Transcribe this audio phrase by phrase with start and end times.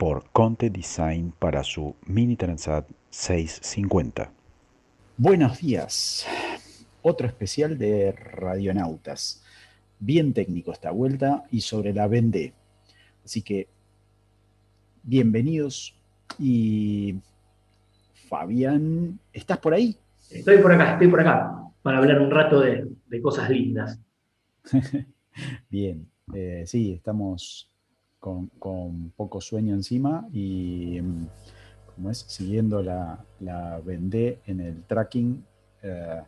[0.00, 4.32] por Conte Design para su Mini Transat 650.
[5.18, 6.26] Buenos días.
[7.02, 9.44] Otro especial de Radionautas.
[9.98, 12.54] Bien técnico esta vuelta y sobre la Vendée.
[13.26, 13.68] Así que
[15.02, 15.94] bienvenidos
[16.38, 17.16] y
[18.30, 19.98] Fabián, ¿estás por ahí?
[20.30, 22.88] Estoy por acá, estoy por acá, para hablar un rato de,
[23.20, 24.00] cosas lindas.
[25.68, 27.70] Bien, eh, sí, estamos
[28.20, 31.00] con, poco sueño encima y,
[31.94, 35.44] como es, siguiendo la, la Vendée en el tracking
[35.82, 36.22] eh,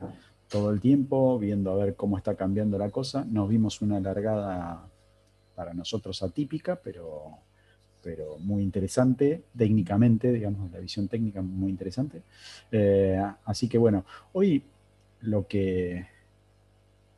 [0.48, 3.24] todo el tiempo, viendo a ver cómo está cambiando la cosa.
[3.24, 4.86] Nos vimos una largada
[5.54, 7.38] para nosotros atípica, pero
[8.02, 12.22] pero muy interesante técnicamente, digamos, la visión técnica muy interesante.
[12.72, 14.62] Eh, así que bueno, hoy
[15.20, 16.06] lo que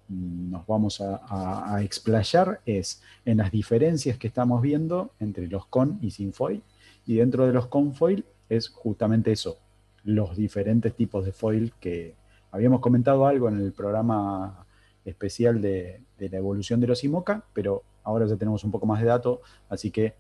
[0.09, 6.11] nos vamos a, explayar es en las diferencias que estamos viendo entre los con y
[6.11, 6.63] sin foil,
[7.07, 9.59] y dentro de los con foil es justamente eso,
[10.05, 12.15] los diferentes tipos de foil que
[12.51, 14.67] habíamos comentado algo en el programa
[15.05, 19.01] especial de, de la evolución de los IMOCA, pero ahora ya tenemos un poco más
[19.01, 20.15] de datos, así que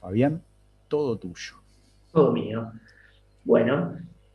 [0.00, 0.42] Fabián,
[0.88, 1.56] todo tuyo.
[2.12, 2.72] Todo mío.
[3.44, 3.94] Bueno,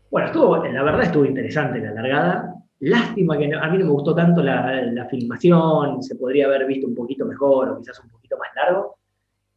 [0.09, 2.54] bueno, estuvo, la verdad estuvo interesante la largada.
[2.79, 6.95] Lástima que a mí no me gustó tanto la, filmación, se podría haber visto un
[6.95, 8.97] poquito mejor o quizás un poquito más largo,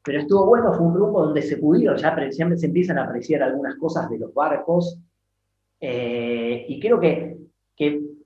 [0.04, 2.14] pero estuvo bueno, fue un grupo donde se pudieron, ya
[2.56, 4.98] se empiezan a apreciar algunas cosas de los barcos,
[5.80, 7.38] eh, y creo que,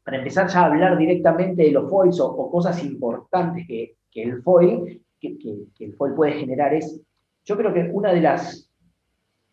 [0.05, 5.03] para empezar ya a hablar directamente de los foils o, cosas importantes que, el foil,
[5.19, 7.01] que, que, el foil puede generar es
[7.45, 8.71] yo creo que una de las,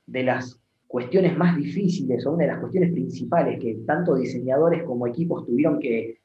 [0.05, 5.05] de las cuestiones más difíciles o una de las cuestiones principales que tanto diseñadores como
[5.05, 6.17] equipos tuvieron que,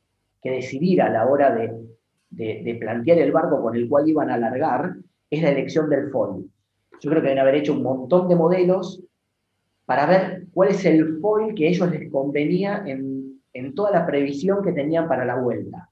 [0.42, 4.94] decidir a la hora de, plantear el barco con el cual iban a alargar
[5.30, 6.50] es la elección del foil.
[7.00, 9.02] Yo creo que deben haber hecho un montón de modelos
[9.84, 14.62] para ver cuál es el foil que a ellos les convenía en, toda la previsión
[14.62, 15.91] que tenían para la vuelta.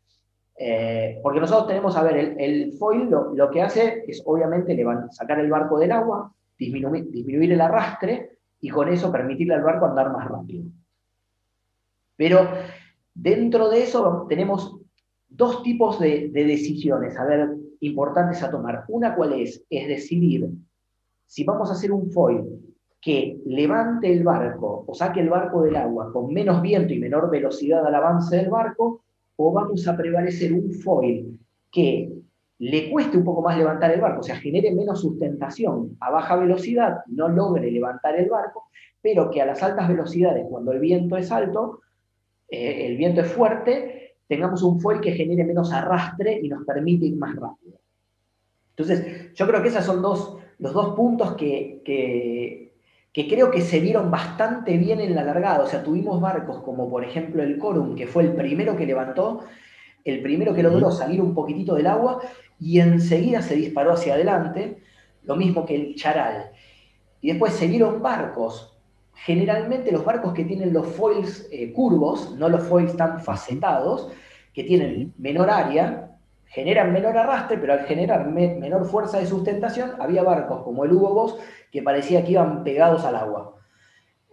[0.56, 5.50] Eh, porque nosotros tenemos, a ver, el, foil lo, que hace es obviamente sacar el
[5.50, 10.64] barco del agua, disminuir, el arrastre y con eso permitirle al barco andar más rápido.
[12.16, 12.48] Pero
[13.12, 14.78] dentro de eso tenemos
[15.28, 17.14] dos tipos de, de, decisiones,
[17.80, 18.84] importantes a tomar.
[18.88, 20.48] Una cuál es, es decidir
[21.26, 22.44] si vamos a hacer un foil
[23.00, 27.30] que levante el barco o saque el barco del agua con menos viento y menor
[27.30, 29.02] velocidad al avance del barco,
[29.34, 31.36] o vamos a prevalecer un foil
[31.72, 32.12] que
[32.62, 36.36] le cueste un poco más levantar el barco, o sea, genere menos sustentación a baja
[36.36, 38.68] velocidad, no logre levantar el barco,
[39.00, 41.80] pero que a las altas velocidades, cuando el viento es alto,
[42.48, 47.06] eh, el viento es fuerte, tengamos un foil que genere menos arrastre y nos permite
[47.06, 47.80] ir más rápido.
[48.76, 53.80] Entonces, yo creo que esos son dos, los dos puntos que, que creo que se
[53.80, 55.64] vieron bastante bien en la largada.
[55.64, 59.40] O sea, tuvimos barcos como por ejemplo el Corum, que fue el primero que levantó,
[60.04, 62.20] el primero que logró salir un poquitito del agua
[62.58, 64.82] y enseguida se disparó hacia adelante,
[65.24, 66.50] lo mismo que el Charal.
[67.20, 68.76] Y después se vieron barcos,
[69.14, 74.10] generalmente los barcos que tienen los foils eh, curvos, no los foils tan facetados,
[74.52, 80.22] que tienen menor área, generan menor arrastre, pero al generar menor fuerza de sustentación, había
[80.22, 81.36] barcos como el Hugo Boss
[81.70, 83.56] que parecía que iban pegados al agua.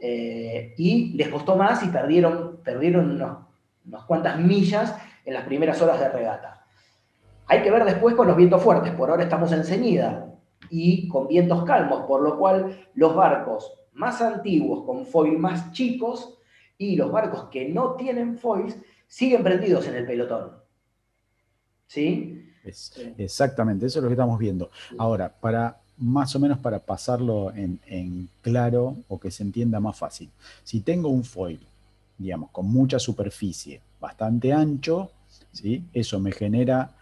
[0.02, 4.96] Eh, y les costó más y perdieron, perdieron unas cuantas millas
[5.30, 6.66] en las primeras horas de regata.
[7.48, 10.36] Hay que ver después con los vientos fuertes, por ahora estamos en ceñida
[10.70, 16.38] y con vientos calmos, por lo cual los barcos más antiguos con foil más chicos
[16.78, 18.76] y los barcos que no tienen foils
[19.08, 20.52] siguen prendidos en el pelotón.
[21.88, 22.46] ¿Sí?
[23.18, 24.70] exactamente, eso es lo que estamos viendo.
[24.98, 30.30] Ahora, para más o menos para pasarlo en, claro o que se entienda más fácil.
[30.64, 31.60] Si tengo un foil,
[32.18, 35.12] digamos, con mucha superficie, bastante ancho,
[35.52, 35.86] ¿sí?
[35.94, 36.96] eso me genera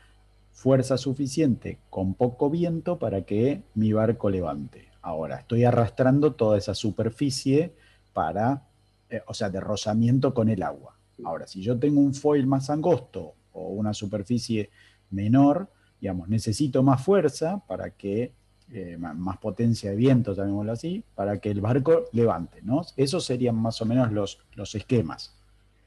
[0.52, 4.88] fuerza suficiente con poco viento para que mi barco levante.
[5.02, 7.74] Ahora, estoy arrastrando toda esa superficie
[8.12, 8.64] para,
[9.10, 10.98] eh, o sea, de rozamiento con el agua.
[11.24, 14.70] Ahora, si yo tengo un foil más angosto o una superficie
[15.12, 15.70] menor,
[16.02, 18.34] digamos, necesito más fuerza para que
[18.72, 22.82] eh, más potencia de viento, llamémoslo así, para que el barco levante, ¿no?
[22.98, 25.38] Esos serían más o menos los, los esquemas.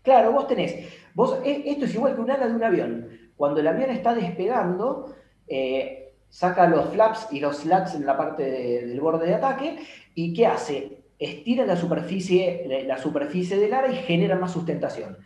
[0.02, 0.86] Claro, vos tenés,
[1.44, 3.08] e, esto es igual que un ala de un avión.
[3.36, 5.14] Cuando el avión está despegando,
[5.46, 9.78] eh, saca los flaps y los slats en la parte del borde de ataque,
[10.14, 11.02] y ¿qué hace?
[11.18, 15.18] Estira la superficie, la superficie del ala y genera más sustentación.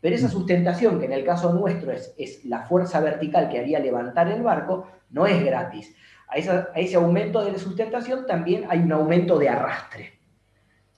[0.00, 3.78] Pero esa sustentación, que en el caso nuestro es, es la fuerza vertical que haría
[3.78, 5.94] levantar el barco, no es gratis
[6.30, 10.19] a, ese aumento de la sustentación también hay un aumento de arrastre,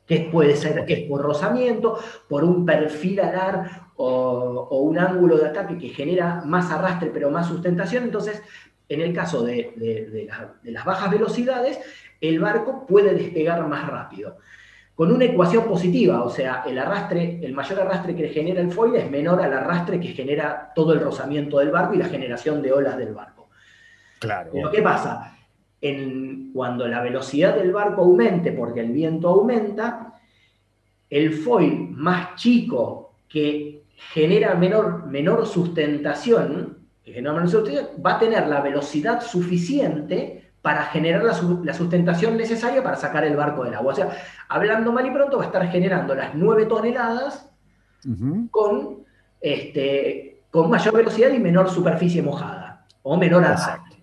[0.07, 5.39] que puede ser que es por rozamiento, por un perfil alar o, o, un ángulo
[5.39, 8.05] de ataque que genera más arrastre pero más sustentación.
[8.05, 8.43] Entonces,
[8.89, 11.81] en el caso de, de, las bajas velocidades,
[12.21, 14.39] el barco puede despegar más rápido.
[14.95, 18.95] Con una ecuación positiva, o sea, el arrastre, el mayor arrastre que genera el foil
[18.97, 22.73] es menor al arrastre que genera todo el rozamiento del barco y la generación de
[22.73, 23.49] olas del barco.
[24.19, 24.51] Claro.
[24.53, 25.32] Pero ¿qué pasa?
[26.53, 30.15] Cuando la velocidad del barco aumente porque el viento aumenta,
[31.11, 33.83] el foil más chico que
[34.13, 36.79] genera menor, menor sustentación,
[38.05, 43.65] va a tener la velocidad suficiente para generar la, sustentación necesaria para sacar el barco
[43.65, 43.93] del agua.
[43.93, 44.11] O sea,
[44.49, 47.51] hablando mal y pronto, va a estar generando las 9 toneladas
[48.53, 49.05] con,
[49.41, 53.97] este, con mayor velocidad y menor superficie mojada o menor arrastre.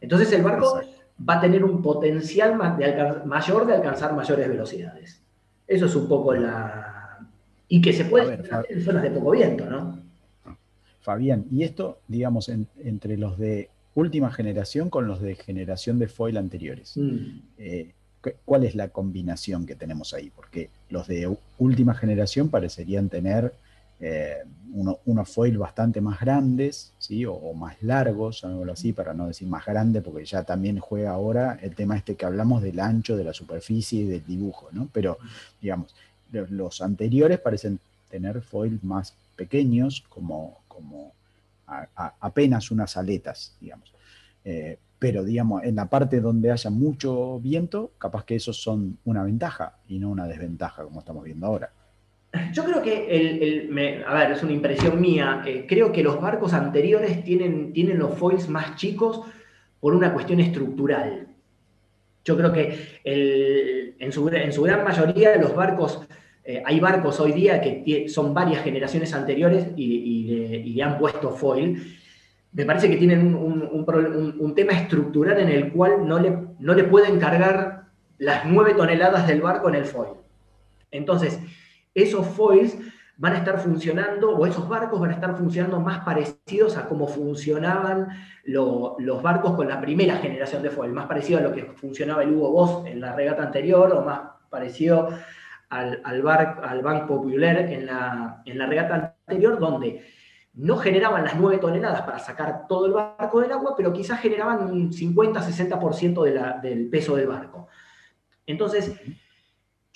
[0.00, 0.80] Entonces el barco
[1.18, 5.22] va a tener un potencial mayor de alcanzar mayores velocidades.
[5.66, 7.18] Eso es un poco la...
[7.68, 9.98] Y que se puede hacer en zonas de poco viento, ¿no?
[11.00, 16.36] Fabián, y esto, digamos, entre los de última generación con los de generación de foil
[16.36, 16.96] anteriores.
[16.96, 17.40] Mm.
[17.58, 17.92] Eh,
[18.44, 20.30] ¿Cuál es la combinación que tenemos ahí?
[20.34, 23.52] Porque los de última generación parecerían tener
[23.98, 27.24] eh, unos foil bastante más grandes, ¿sí?
[27.24, 31.58] o, más largos, llamémoslo así, para no decir más grande, porque ya también juega ahora
[31.62, 34.88] el tema este que hablamos del ancho de la superficie y del dibujo, ¿no?
[34.92, 35.18] Pero,
[35.62, 35.94] digamos,
[36.30, 37.78] los, anteriores parecen
[38.10, 41.12] tener foil más pequeños, como, como
[42.20, 43.92] apenas unas aletas, digamos.
[44.44, 49.22] Eh, pero, digamos, en la parte donde haya mucho viento, capaz que esos son una
[49.24, 51.70] ventaja y no una desventaja, como estamos viendo ahora.
[52.52, 56.52] Yo creo que, el, a ver, es una impresión mía, eh, creo que los barcos
[56.52, 59.20] anteriores tienen, tienen los foils más chicos
[59.80, 61.26] por una cuestión estructural.
[62.24, 66.00] Yo creo que en, su, gran mayoría los barcos,
[66.44, 71.80] eh, hay barcos hoy día que son varias generaciones anteriores y, le, han puesto foil.
[72.52, 77.20] Me parece que tienen un, tema estructural en el cual no le, no le pueden
[77.20, 77.84] cargar
[78.18, 80.14] las nueve toneladas del barco en el foil.
[80.90, 81.38] Entonces,
[81.96, 82.76] esos foils
[83.16, 87.08] van a estar funcionando, o esos barcos van a estar funcionando más parecidos a cómo
[87.08, 88.08] funcionaban
[88.44, 92.34] los barcos con la primera generación de foil, más parecido a lo que funcionaba el
[92.34, 94.20] Hugo Boss en la regata anterior, o más
[94.50, 95.08] parecido
[95.70, 100.04] al, al, bar, al Bank Popular en la, en la regata anterior, donde
[100.52, 104.70] no generaban las 9 toneladas para sacar todo el barco del agua, pero quizás generaban
[104.70, 107.68] un 50-60% del peso del barco.
[108.46, 108.92] Entonces,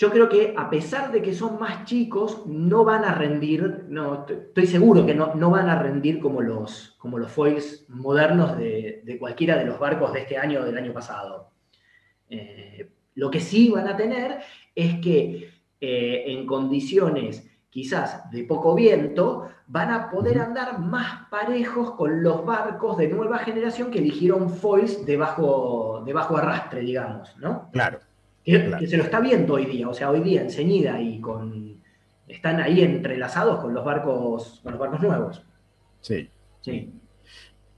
[0.00, 4.24] yo creo que a pesar de que son más chicos, no van a rendir, no,
[4.26, 9.16] estoy seguro que no, no van a rendir como los, como los foils modernos de,
[9.20, 11.50] cualquiera de los barcos de este año o del año pasado.
[12.30, 14.38] Eh, lo que sí van a tener
[14.74, 15.50] es que
[15.82, 22.44] eh, en condiciones quizás de poco viento, van a poder andar más parejos con los
[22.46, 27.70] barcos de nueva generación que eligieron foils de bajo, de bajo arrastre, digamos, ¿no?
[27.70, 28.00] Claro.
[28.44, 31.80] Que, se lo está viendo hoy día, o sea, hoy día en y con.
[32.26, 35.42] están ahí entrelazados con los barcos, con los barcos nuevos.
[36.00, 36.28] Sí.
[36.60, 36.92] Sí.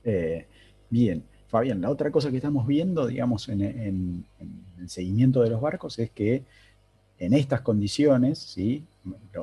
[0.04, 0.47] Eh,
[0.88, 1.25] bien.
[1.52, 6.11] Fabián, la otra cosa que estamos viendo, digamos, en, el seguimiento de los barcos es
[6.11, 6.45] que
[7.19, 8.87] en estas condiciones, ¿sí?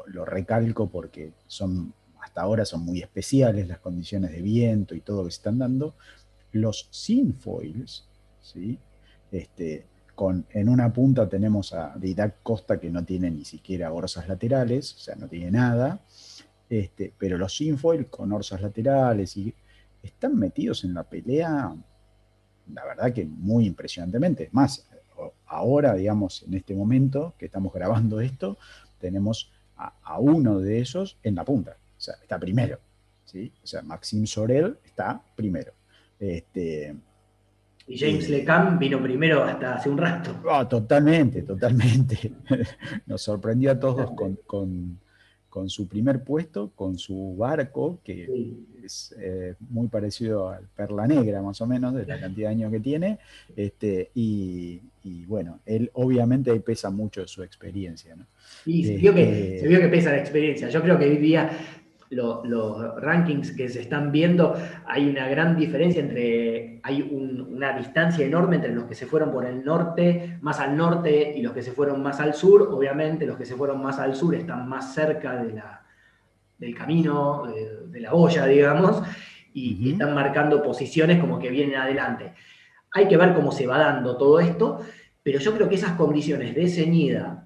[0.08, 5.18] Lo, recalco porque son, hasta ahora son muy especiales las condiciones de viento y todo
[5.18, 5.94] lo que se están dando,
[6.52, 8.08] los sin foils,
[8.42, 8.80] ¿sí?
[9.32, 9.86] Este,
[10.52, 15.00] en una punta tenemos a Didac Costa que no tiene ni siquiera orzas laterales, o
[15.00, 16.02] sea, no tiene nada,
[16.70, 19.54] este, pero los Sinfoil con orzas laterales y
[20.04, 21.74] están metidos en la pelea,
[22.74, 24.50] la verdad que muy impresionantemente.
[24.52, 24.86] Más,
[25.46, 28.58] ahora, digamos, en este momento que estamos grabando esto,
[29.00, 32.80] tenemos a, uno de ellos en la punta, o sea, está primero.
[33.24, 33.54] ¿sí?
[33.64, 35.72] O sea, Maxime Sorel está primero.
[36.20, 36.94] Este,
[37.89, 40.36] y James LeCam vino primero hasta hace un rato.
[40.50, 42.31] Ah, totalmente, totalmente.
[43.08, 44.38] Nos sorprendió a todos con,
[45.50, 48.53] con su primer puesto, con su barco, que
[48.84, 52.72] es eh, muy parecido al Perla Negra, más o menos, de la cantidad de años
[52.72, 53.17] que tiene.
[53.55, 54.79] Este, y,
[55.25, 58.15] bueno, él obviamente ahí pesa mucho su experiencia.
[58.15, 58.25] ¿no?
[58.65, 60.69] Y se vio, que, este, se vio que pesa la experiencia.
[60.69, 61.50] Yo creo que hoy día
[62.12, 64.55] los rankings que se están viendo,
[64.86, 69.46] hay una gran diferencia entre, hay una distancia enorme entre los que se fueron por
[69.46, 72.70] el norte, más al norte, y los que se fueron más al sur.
[72.72, 75.84] Obviamente los que se fueron más al sur están más cerca de la,
[76.58, 77.44] del camino,
[77.88, 79.02] de, la boya, digamos,
[79.54, 82.34] y, están marcando posiciones como que vienen adelante.
[82.92, 84.80] Hay que ver cómo se va dando todo esto,
[85.24, 87.38] pero yo creo que esas condiciones de ceñida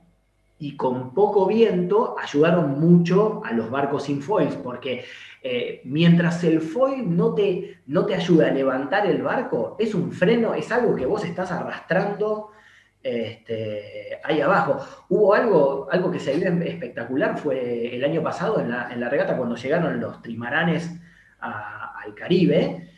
[0.64, 5.04] y con poco viento ayudaron mucho a los barcos sin foils, porque
[5.42, 10.14] eh, mientras el foil no te, no te ayuda a levantar el barco, es un
[10.14, 12.52] freno, es algo que vos estás arrastrando
[13.04, 14.78] este, ahí abajo.
[15.10, 19.58] Hubo algo, algo que se vio espectacular, fue el año pasado en la, regata cuando
[19.58, 20.90] llegaron los trimaranes
[21.42, 22.90] al Caribe,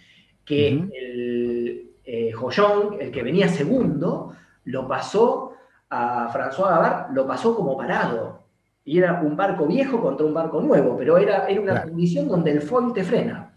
[0.46, 5.55] que el eh, Joyón, el que venía segundo, lo pasó
[5.90, 8.44] a François Gavard lo pasó como parado.
[8.84, 12.52] Y era un barco viejo contra un barco nuevo, pero era, era una condición donde
[12.52, 13.52] el foil te frena.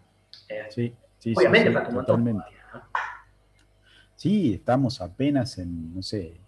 [0.49, 2.45] Eh, sí, sí, obviamente sí, totalmente.
[4.17, 6.41] Sí, estamos apenas en, no sé,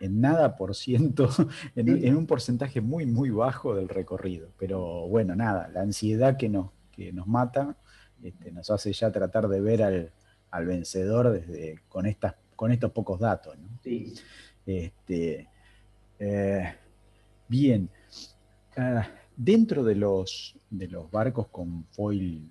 [0.00, 1.28] en nada por ciento,
[1.76, 4.48] en, un porcentaje muy, muy bajo del recorrido.
[4.58, 7.76] Pero bueno, nada, la ansiedad que nos, que nos mata
[8.22, 13.20] este, nos hace ya tratar de ver al, vencedor desde, con, estas, con estos pocos
[13.20, 13.58] datos.
[13.58, 13.68] ¿no?
[13.82, 14.14] Sí.
[14.66, 15.48] Este,
[16.18, 16.74] eh,
[17.48, 17.88] bien,
[18.76, 22.50] ah, dentro de los, de los barcos con foil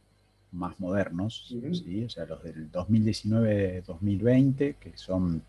[0.54, 5.44] más modernos, o sea, los del 2019-2020, que son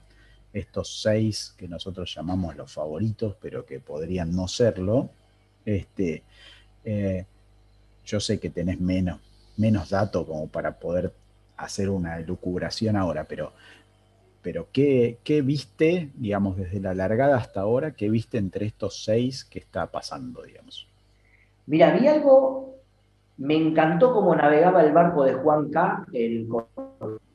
[0.53, 5.11] estos seis que nosotros llamamos los favoritos, pero que podrían no serlo,
[5.65, 6.25] este,
[6.85, 7.25] eh,
[8.05, 9.21] yo sé que tenés menos,
[9.57, 11.13] menos datos como para poder
[11.57, 13.53] hacer una elucubración ahora, pero
[14.47, 19.59] pero ¿qué, viste, digamos, desde la largada hasta ahora, qué viste entre estos seis que
[19.59, 20.87] está pasando, digamos?
[21.67, 22.77] Mira, vi algo,
[23.39, 26.07] me encantó cómo navegaba el barco de Juan K.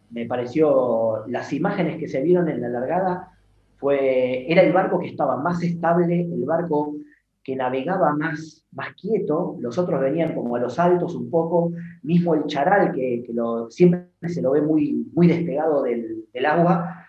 [0.10, 3.34] me pareció, las imágenes que se vieron en la largada,
[3.76, 6.96] fue, era el barco que estaba más estable, el barco
[7.44, 12.36] que navegaba más, más quieto, los otros venían como a los altos un poco, mismo
[12.36, 17.01] el charal, que, lo, siempre se lo ve muy, muy despegado del agua,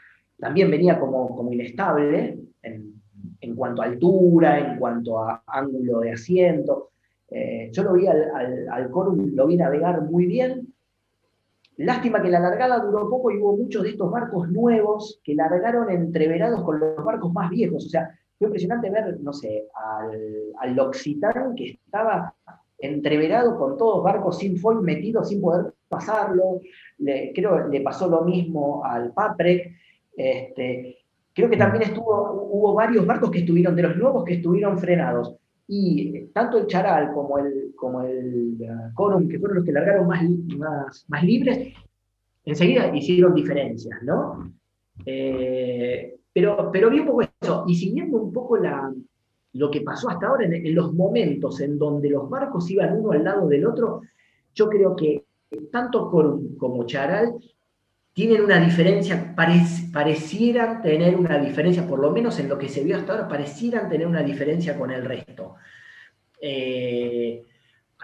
[0.42, 3.00] también venía como, como inestable en,
[3.40, 6.90] en, cuanto a altura, en cuanto a ángulo de asiento.
[7.30, 10.66] Eh, yo lo vi al, al, al lo vi navegar muy bien.
[11.76, 15.88] Lástima que la largada duró poco y hubo muchos de estos barcos nuevos que largaron
[15.92, 17.87] entreverados con los barcos más viejos.
[17.87, 20.18] O sea, fue impresionante ver, no sé, al,
[20.58, 22.34] al L'Occitane que estaba
[22.78, 26.58] entreverado con todos barcos sin foil metidos sin poder pasarlo.
[26.99, 29.82] Le, creo le pasó lo mismo al Paprec.
[30.16, 30.99] Este,
[31.33, 35.35] creo que también estuvo, hubo varios barcos que estuvieron, de los nuevos que estuvieron frenados.
[35.69, 40.07] Y tanto el Charal como el, como el uh, Corum, que fueron los que largaron
[40.07, 40.23] más,
[40.59, 41.73] más, más libres,
[42.45, 44.52] enseguida hicieron diferencias, ¿no?
[45.07, 48.92] Eh, pero, pero vi un poco eso, y siguiendo un poco la,
[49.54, 53.12] lo que pasó hasta ahora en, en, los momentos en donde los barcos iban uno
[53.12, 54.02] al lado del otro,
[54.54, 55.25] yo creo que
[55.71, 57.35] tanto Corum como Charal
[58.14, 62.97] tienen una diferencia, parecieran tener una diferencia, por lo menos en lo que se vio
[62.97, 65.54] hasta ahora, parecieran tener una diferencia con el resto.
[66.40, 67.42] Eh,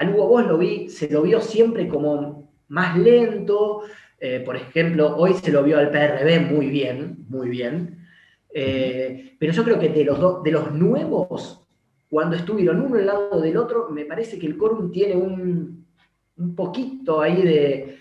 [0.01, 3.83] Hugo Boss lo vi, se lo vio siempre como más lento,
[4.19, 8.07] eh, por ejemplo, hoy se lo vio al PRB muy bien, muy bien,
[8.55, 11.67] eh, pero yo creo que de los, de los nuevos,
[12.09, 15.85] cuando estuvieron uno al lado del otro, me parece que el Corum tiene un
[16.57, 17.99] poquito ahí de,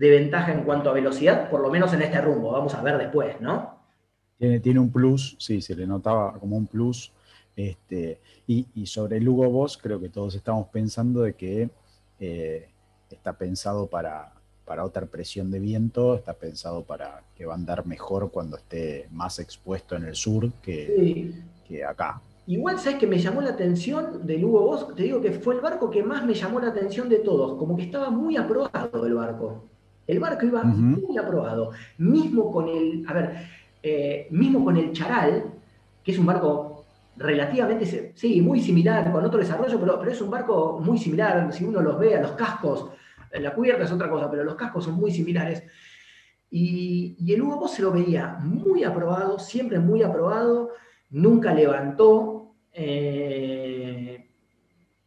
[0.00, 2.52] de ventaja en cuanto a velocidad, por lo menos en este rumbo.
[2.52, 3.78] Vamos a ver después, ¿no?
[4.38, 7.12] Tiene, tiene un plus, sí, se le notaba como un plus.
[7.54, 11.68] Este, y, sobre el Hugo Boss, creo que todos estamos pensando de que
[12.18, 12.70] eh,
[13.10, 14.32] está pensado para,
[14.64, 19.06] para otra presión de viento, está pensado para que va a andar mejor cuando esté
[19.10, 21.34] más expuesto en el sur que,
[21.68, 22.22] que acá.
[22.46, 24.94] Igual, ¿sabes que me llamó la atención del Hugo Boss?
[24.96, 27.76] Te digo que fue el barco que más me llamó la atención de todos, como
[27.76, 29.68] que estaba muy aprobado el barco.
[30.06, 31.70] El barco iba muy aprobado.
[31.98, 33.46] Mismo con el, a ver,
[33.82, 35.44] eh, mismo con el Charal,
[36.02, 36.84] que es un barco
[37.16, 41.64] relativamente, sí, muy similar, con otro desarrollo, pero, pero es un barco muy similar, si
[41.64, 42.90] uno los ve a los cascos,
[43.32, 45.62] la cubierta es otra cosa, pero los cascos son muy similares.
[46.50, 50.70] Y, el Hugo se lo veía muy aprobado, siempre muy aprobado,
[51.10, 52.54] nunca levantó.
[52.72, 54.28] Eh,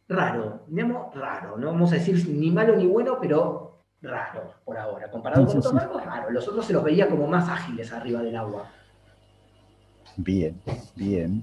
[0.08, 1.58] raro, digamos, raro.
[1.58, 3.63] No vamos a decir ni malo ni bueno, pero
[4.04, 5.10] raro por ahora.
[5.10, 6.30] Comparado con otros barcos, raro.
[6.30, 8.70] Los otros se los veía como más ágiles arriba del agua.
[10.16, 10.60] Bien,
[10.94, 11.42] bien.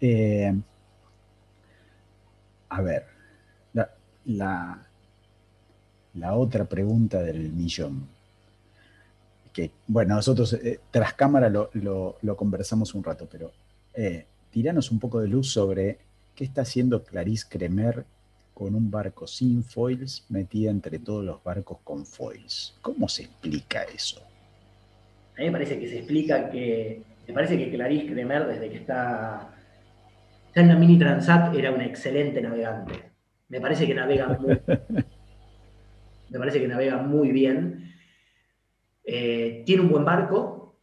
[0.00, 0.52] Eh,
[2.68, 3.04] a ver,
[3.72, 4.86] la,
[6.14, 8.08] la, otra pregunta del millón.
[9.52, 13.52] Que, bueno, nosotros eh, tras cámara lo, conversamos un rato, pero
[13.94, 15.98] eh, tiranos un poco de luz sobre
[16.34, 18.04] qué está haciendo Clarice Cremer
[18.58, 22.76] con un barco sin foils metida entre todos los barcos con foils.
[22.82, 24.20] ¿Cómo se explica eso?
[25.36, 28.78] A mí me parece que se explica que, me parece que Clarice Cremer desde que
[28.78, 29.54] está,
[30.48, 32.94] está en la mini Transat era una excelente navegante.
[33.48, 34.58] Me parece que navega muy,
[36.28, 37.94] me parece que navega muy bien.
[39.04, 40.80] Eh, tiene un buen barco,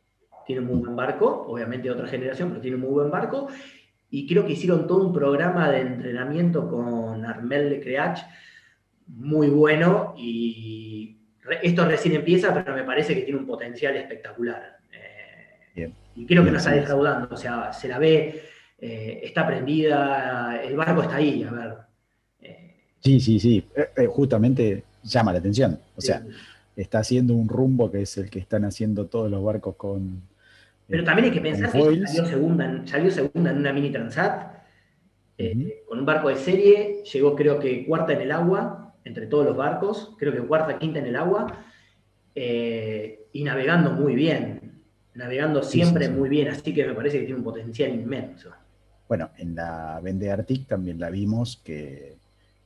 [0.47, 3.49] tiene un muy buen barco, obviamente de otra generación, pero tiene un muy buen barco.
[4.09, 8.19] Y creo que hicieron todo un programa de entrenamiento con Armel de Creach
[9.07, 10.13] muy bueno.
[10.17, 11.17] Y
[11.61, 14.77] esto recién empieza, pero me parece que tiene un potencial espectacular.
[15.75, 18.43] Eh, y creo que no está defraudando, o sea, se la ve,
[18.79, 21.73] eh, está prendida, el barco está ahí, a ver.
[23.05, 23.63] Sí, sí, sí.
[23.75, 25.79] Eh, justamente llama la atención.
[25.95, 26.23] O sea,
[26.75, 30.21] está haciendo un rumbo que es el que están haciendo todos los barcos con.
[30.87, 34.53] Pero también hay que pensar que salió segunda, salió segunda en una mini transat,
[35.37, 39.45] eh, con un barco de serie, llegó creo que cuarta en el agua, entre todos
[39.45, 41.47] los barcos, creo que cuarta, quinta en el agua,
[42.35, 47.43] y navegando muy bien, navegando siempre muy bien, así que me parece que tiene un
[47.43, 48.51] potencial inmenso.
[49.07, 52.17] Bueno, en la Vende Arctic también la vimos que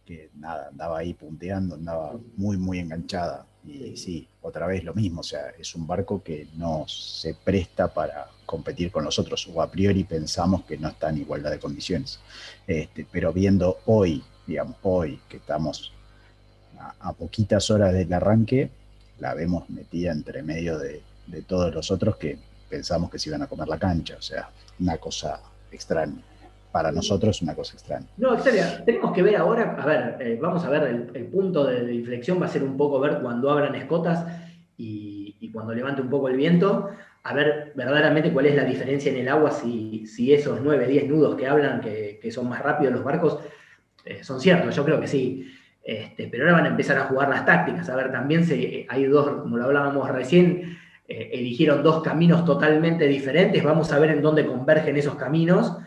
[0.10, 3.46] que nada, andaba ahí punteando, andaba muy, muy enganchada.
[3.64, 7.94] Y sí, otra vez lo mismo, o sea, es un barco que no se presta
[7.94, 11.60] para competir con los otros, o a priori pensamos que no está en igualdad de
[11.60, 12.20] condiciones.
[12.66, 15.94] Este, pero viendo hoy, digamos, hoy que estamos
[16.80, 18.72] a, poquitas horas del arranque,
[19.20, 23.44] la vemos metida entre medio de, de todos los otros que pensamos que se iban
[23.44, 24.50] a comer la cancha, o sea,
[24.80, 25.40] una cosa
[25.72, 26.24] extraña
[26.72, 28.06] para nosotros es una cosa extraña.
[28.18, 28.84] No, extraña.
[28.86, 32.46] Tenemos que ver ahora, a ver, eh, vamos a ver, el, punto de, inflexión va
[32.46, 34.26] a ser un poco ver cuando abran escotas
[34.78, 36.90] y, cuando levante un poco el viento,
[37.24, 41.08] a ver verdaderamente cuál es la diferencia en el agua, si, si esos 9, 10
[41.08, 43.40] nudos que hablan, que, son más rápidos los barcos,
[44.06, 45.52] eh, son ciertos, yo creo que sí.
[45.84, 47.90] Este, pero ahora van a empezar a jugar las tácticas.
[47.90, 50.78] A ver, también se, hay dos, como lo hablábamos recién,
[51.08, 53.64] eh, eligieron dos caminos totalmente diferentes.
[53.64, 55.80] Vamos a ver en dónde convergen esos caminos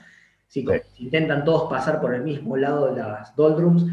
[0.52, 0.66] si,
[0.98, 3.86] intentan todos pasar por el mismo lado de las doldrums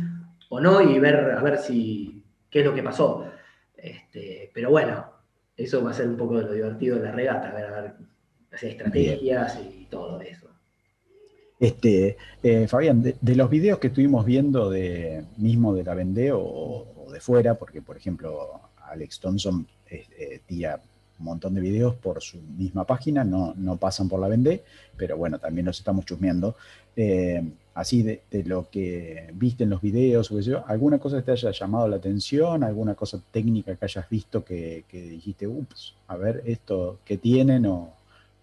[0.50, 3.26] o no y ver a ver si qué es lo que pasó.
[3.78, 5.06] Este, pero bueno,
[5.56, 7.82] eso va a ser un poco de lo divertido de la regata, a ver, a
[7.82, 7.94] ver
[8.52, 10.50] hacer estrategias y todo eso.
[11.62, 17.08] Este, eh, Fabián, de, los videos que estuvimos viendo de mismo de la Vendée o,
[17.10, 20.82] de fuera, porque por ejemplo Alex Thompson eh, tira
[21.20, 24.64] un montón de videos por su misma página, no, no pasan por la Vendée,
[24.98, 26.56] pero bueno, también los estamos chusmeando.
[26.96, 27.44] Eh,
[27.80, 30.32] así de, lo que viste en los videos,
[30.68, 34.84] alguna cosa que te haya llamado la atención, alguna cosa técnica que hayas visto que,
[34.92, 37.94] dijiste, ups, a ver esto que tienen o,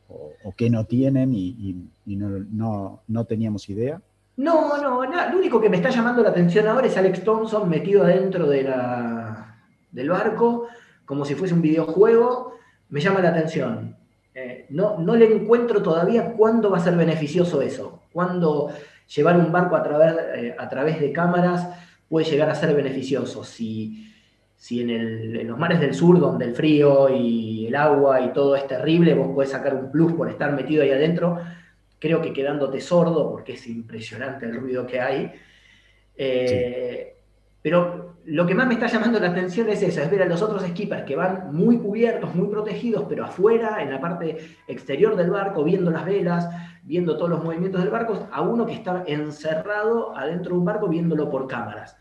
[0.08, 4.00] o, qué no tienen y, no, no, teníamos idea.
[4.38, 8.04] No, no, lo único que me está llamando la atención ahora es Alex Thompson metido
[8.04, 9.58] adentro de la,
[9.92, 10.66] del barco,
[11.04, 12.45] como si fuese un videojuego,
[12.88, 13.96] me llama la atención.
[14.34, 18.70] Eh, no, no le encuentro todavía cuándo va a ser beneficioso eso, cuándo
[19.14, 21.68] llevar un barco a través, eh, a través de cámaras
[22.08, 23.44] puede llegar a ser beneficioso.
[23.44, 24.12] Si,
[24.56, 28.66] si en, los mares del sur, donde el frío y el agua y todo es
[28.66, 31.38] terrible, vos podés sacar un plus por estar metido ahí adentro,
[31.98, 35.32] creo que quedándote sordo, porque es impresionante el ruido que hay.
[36.16, 37.16] Eh,
[37.62, 40.42] pero lo que más me está llamando la atención es eso, es ver a los
[40.42, 45.30] otros skippers que van muy cubiertos, muy protegidos, pero afuera, en la parte exterior del
[45.30, 46.48] barco, viendo las velas,
[46.82, 50.88] viendo todos los movimientos del barco, a uno que está encerrado adentro de un barco
[50.88, 51.96] viéndolo por cámaras.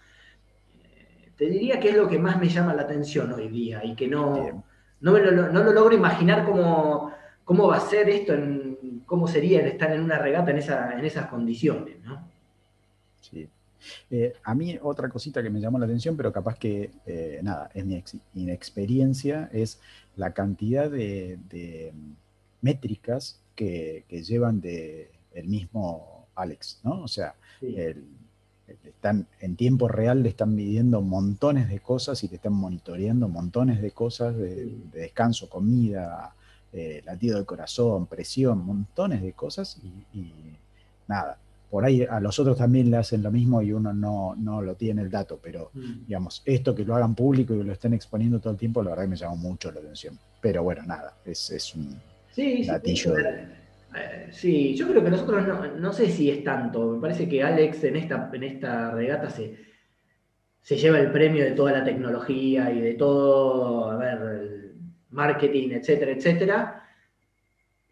[0.83, 3.95] Eh, te diría que es lo que más me llama la atención hoy día y
[3.95, 4.65] que no,
[5.01, 7.11] no, lo, logro imaginar cómo,
[7.43, 11.27] cómo va a ser esto, en, cómo sería estar en una regata en, en esas
[11.27, 11.99] condiciones.
[12.03, 12.27] ¿no?
[13.21, 13.47] Sí.
[14.10, 17.69] Eh, a mí otra cosita que me llamó la atención, pero capaz que, eh, nada,
[17.74, 18.04] es mi
[18.36, 19.80] inexperiencia, es
[20.15, 21.93] la cantidad de,
[22.62, 27.02] métricas que, llevan de el mismo Alex, ¿no?
[27.02, 27.36] O sea,
[28.84, 33.82] están en tiempo real le están midiendo montones de cosas y le están monitoreando montones
[33.82, 36.34] de cosas de, descanso, comida,
[36.74, 40.34] eh, latido del corazón, presión, montones de cosas y, y
[41.08, 41.38] nada,
[41.69, 44.75] por ahí a los otros también le hacen lo mismo y uno no, no lo
[44.75, 46.06] tiene el dato, pero Mm.
[46.08, 48.91] digamos, esto que lo hagan público y que lo estén exponiendo todo el tiempo, la
[48.91, 50.17] verdad que me llamó mucho la atención.
[50.41, 51.95] Pero bueno, nada, es, es un
[52.32, 53.17] Sí, sí, Gatillo.
[53.17, 56.91] Eh, sí, yo creo que nosotros no, no sé si es tanto.
[56.91, 59.56] Me parece que Alex en esta, en esta regata se,
[60.62, 64.73] se lleva el premio de toda la tecnología y de todo, a ver, el
[65.12, 66.84] marketing, etcétera, etcétera.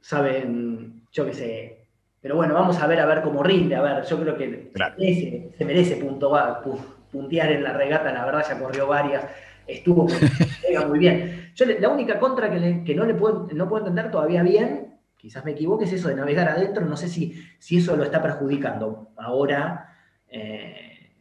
[0.01, 1.82] Saben, yo qué sé.
[2.23, 3.75] Pero bueno, vamos a ver a ver cómo rinde.
[3.75, 4.95] A ver, yo creo que Claro.
[4.95, 6.79] se merece, se merece punto, pu-
[7.12, 8.13] puntear en la regata.
[8.13, 9.25] La verdad, ya corrió varias.
[9.67, 10.07] Estuvo
[10.88, 11.51] muy bien.
[11.53, 14.95] Yo la única contra que, le- que no le puedo, no puedo entender todavía bien,
[15.17, 16.86] quizás me equivoque, es eso de navegar adentro.
[16.86, 19.09] No sé si, si eso lo está perjudicando.
[19.17, 19.93] Ahora,
[20.29, 21.12] eh,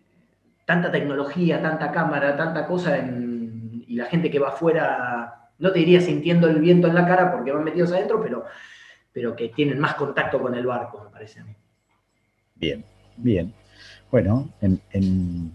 [0.65, 5.81] tanta tecnología, tanta cámara, tanta cosa, en- y la gente que va afuera, no te
[5.81, 8.45] diría sintiendo el viento en la cara porque van metidos adentro, pero,
[9.13, 11.55] pero que tienen más contacto con el barco, me parece a mí.
[12.55, 12.85] Bien,
[13.17, 13.53] bien.
[14.11, 15.53] Bueno, en, en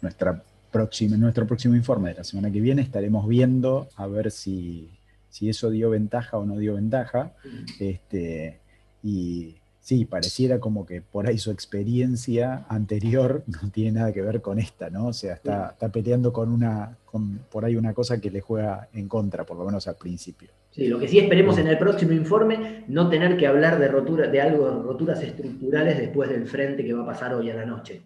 [0.00, 4.30] nuestra próxima, en nuestro próximo informe de la semana que viene estaremos viendo a ver
[4.30, 7.32] si, si eso dio ventaja o no dio ventaja.
[7.78, 8.60] Este,
[9.02, 14.40] y sí, pareciera como que por ahí su experiencia anterior no tiene nada que ver
[14.40, 15.06] con esta, ¿no?
[15.06, 18.88] O sea, está, está peleando con una, con por ahí una cosa que le juega
[18.92, 20.50] en contra, por lo menos al principio.
[20.70, 24.28] Sí, lo que sí esperemos en el próximo informe, no tener que hablar de rotura,
[24.28, 28.02] de algo, roturas estructurales después del frente que va a pasar hoy a la noche.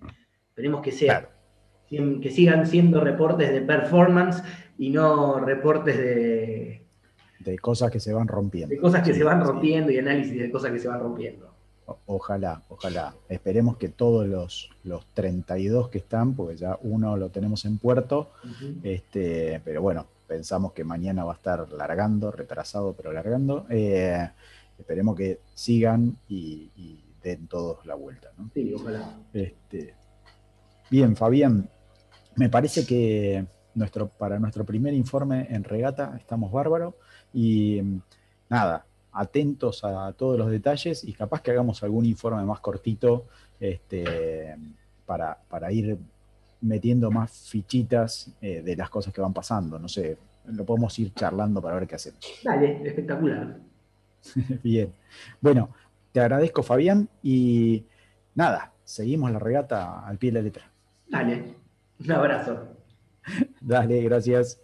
[0.49, 1.29] Esperemos que sea,
[1.89, 2.21] Claro.
[2.23, 4.43] que sigan siendo reportes de performance
[4.79, 6.83] y no reportes de,
[7.41, 8.75] De cosas que se van rompiendo.
[8.75, 9.47] de cosas que Sí, se van sí.
[9.49, 11.53] rompiendo y análisis de cosas que se van rompiendo.
[11.87, 13.15] O- Ojalá, ojalá.
[13.29, 18.31] Esperemos que todos los, los 32 que están, porque ya uno lo tenemos en puerto,
[18.83, 23.67] este, pero bueno, pensamos que mañana va a estar largando, retrasado, pero largando.
[23.71, 24.29] Eh,
[24.77, 28.33] esperemos que sigan y, y den todos la vuelta.
[28.37, 28.51] ¿no?
[28.53, 29.17] Sí, ojalá.
[29.33, 29.95] Este,
[30.91, 31.69] bien, Fabián,
[32.35, 36.97] me parece que nuestro, para nuestro primer informe en regata estamos bárbaro
[37.33, 37.81] y
[38.49, 43.27] nada, atentos a todos los detalles y capaz que hagamos algún informe más cortito
[43.61, 44.57] este,
[45.07, 45.97] para, para ir
[46.65, 49.79] metiendo más fichitas eh, de las cosas que van pasando.
[49.79, 52.21] No sé, lo podemos ir charlando para ver qué hacemos.
[52.43, 53.59] Dale, espectacular.
[54.63, 54.93] Bien.
[55.41, 55.71] Bueno,
[56.13, 57.85] te agradezco, Fabián, y
[58.35, 60.71] nada, seguimos la regata al pie de la letra.
[61.09, 61.55] Dale,
[62.01, 62.69] un abrazo.
[63.61, 64.64] Dale, gracias.